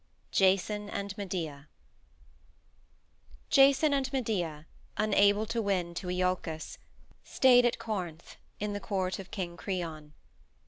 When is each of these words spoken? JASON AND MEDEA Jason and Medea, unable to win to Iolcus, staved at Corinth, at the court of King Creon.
JASON 0.31 0.89
AND 0.89 1.15
MEDEA 1.15 1.67
Jason 3.51 3.93
and 3.93 4.11
Medea, 4.11 4.65
unable 4.97 5.45
to 5.45 5.61
win 5.61 5.93
to 5.93 6.07
Iolcus, 6.07 6.79
staved 7.23 7.67
at 7.67 7.77
Corinth, 7.77 8.37
at 8.59 8.73
the 8.73 8.79
court 8.79 9.19
of 9.19 9.29
King 9.29 9.55
Creon. 9.57 10.13